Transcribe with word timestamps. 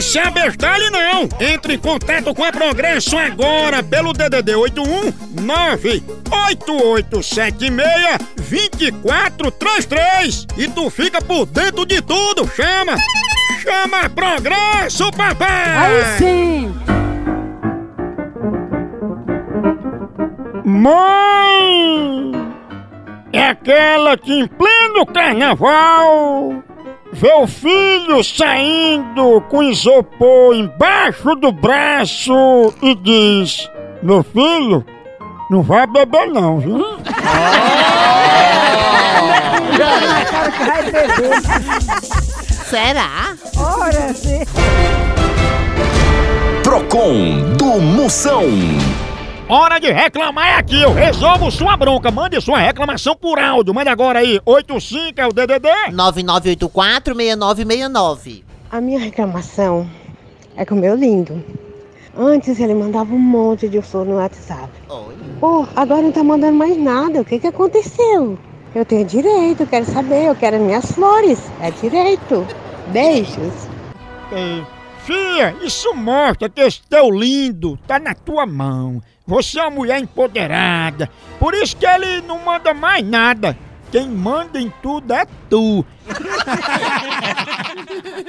Não 0.00 0.06
se 0.06 0.18
abestalhe 0.18 0.88
não! 0.88 1.28
Entre 1.38 1.74
em 1.74 1.78
contato 1.78 2.34
com 2.34 2.42
a 2.42 2.50
Progresso 2.50 3.18
agora 3.18 3.82
pelo 3.82 4.14
DDD 4.14 4.54
81 4.54 5.12
98876 5.42 8.18
2433 8.36 10.46
e 10.56 10.68
tu 10.68 10.88
fica 10.88 11.20
por 11.20 11.44
dentro 11.44 11.84
de 11.84 12.00
tudo, 12.00 12.50
chama! 12.56 12.96
Chama 13.62 14.08
Progresso, 14.08 15.10
papai! 15.10 15.76
Aí 15.76 16.02
sim! 16.16 16.74
Mãe! 20.64 22.32
É 23.34 23.48
aquela 23.48 24.16
que 24.16 24.32
em 24.32 24.46
pleno 24.46 25.04
carnaval 25.04 26.69
vê 27.12 27.32
o 27.34 27.46
filho 27.46 28.22
saindo 28.22 29.40
com 29.48 29.62
isopor 29.62 30.54
embaixo 30.54 31.34
do 31.36 31.52
braço 31.52 32.72
e 32.82 32.94
diz: 32.94 33.68
Meu 34.02 34.22
filho, 34.22 34.84
não 35.50 35.62
vai 35.62 35.86
beber 35.86 36.26
não, 36.28 36.58
viu? 36.58 36.78
Vai 40.66 40.82
beber. 40.90 41.40
Será? 42.70 43.34
Ora, 43.56 44.14
sim. 44.14 44.44
Procon 46.62 47.54
do 47.56 47.80
Moção. 47.80 48.44
Hora 49.52 49.80
de 49.80 49.90
reclamar 49.90 50.46
é 50.46 50.54
aqui, 50.58 50.80
eu 50.80 50.92
resolvo 50.92 51.50
sua 51.50 51.76
bronca. 51.76 52.08
Mande 52.12 52.40
sua 52.40 52.58
reclamação 52.58 53.16
por 53.16 53.36
áudio. 53.36 53.74
Mande 53.74 53.88
agora 53.88 54.20
aí, 54.20 54.40
85 54.46 55.20
é 55.20 55.26
o 55.26 55.32
DDD. 55.32 55.68
9984-6969. 55.92 58.44
A 58.70 58.80
minha 58.80 59.00
reclamação 59.00 59.90
é 60.56 60.64
com 60.64 60.76
o 60.76 60.78
meu 60.78 60.94
lindo. 60.94 61.42
Antes 62.16 62.60
ele 62.60 62.74
mandava 62.74 63.12
um 63.12 63.18
monte 63.18 63.68
de 63.68 63.82
flor 63.82 64.06
no 64.06 64.18
WhatsApp. 64.18 64.68
Oi. 64.88 65.16
Pô, 65.40 65.66
agora 65.74 66.02
não 66.02 66.12
tá 66.12 66.22
mandando 66.22 66.56
mais 66.56 66.76
nada. 66.76 67.20
O 67.20 67.24
que 67.24 67.40
que 67.40 67.48
aconteceu? 67.48 68.38
Eu 68.72 68.84
tenho 68.84 69.04
direito, 69.04 69.66
quero 69.66 69.84
saber, 69.84 70.26
eu 70.26 70.36
quero 70.36 70.60
minhas 70.60 70.92
flores. 70.92 71.40
É 71.60 71.72
direito. 71.72 72.46
Beijos. 72.92 73.68
Ei, 74.30 74.64
Fia, 75.04 75.56
isso 75.62 75.94
mostra 75.94 76.48
que 76.48 76.60
esse 76.60 76.82
teu 76.88 77.10
lindo 77.10 77.78
tá 77.86 77.98
na 77.98 78.14
tua 78.14 78.46
mão. 78.46 79.02
Você 79.26 79.58
é 79.58 79.62
uma 79.62 79.70
mulher 79.70 80.00
empoderada. 80.00 81.10
Por 81.38 81.54
isso 81.54 81.76
que 81.76 81.86
ele 81.86 82.20
não 82.22 82.38
manda 82.44 82.74
mais 82.74 83.04
nada. 83.04 83.56
Quem 83.90 84.08
manda 84.08 84.60
em 84.60 84.72
tudo 84.82 85.12
é 85.12 85.26
tu. 85.48 85.84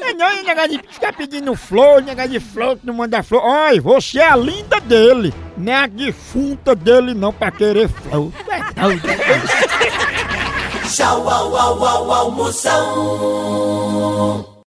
é 0.02 0.13
não, 0.13 0.31
e 0.33 0.44
negócio 0.44 0.69
de 0.69 0.78
ficar 0.91 1.13
pedindo 1.13 1.55
flor, 1.55 2.02
negócio 2.02 2.31
de 2.31 2.39
flor 2.39 2.78
que 2.78 2.85
não 2.88 2.95
manda 2.95 3.22
flor. 3.22 3.44
Olha, 3.44 3.80
você 3.80 4.19
é 4.19 4.28
a 4.28 4.35
linda 4.35 4.80
dele. 4.80 5.31
Não 5.56 5.72
é 5.72 5.84
a 5.84 5.88
defunta 5.88 6.75
dele 6.75 7.13
não 7.13 7.31
pra 7.31 7.51
querer 7.51 7.88
flor. 7.90 8.31
É 8.50 8.59
doido. 8.81 9.07
Tchau, 10.90 11.29
au, 11.29 11.56
au, 11.56 11.84
au, 11.84 12.12
au, 12.12 12.31
Moção. 12.31 13.72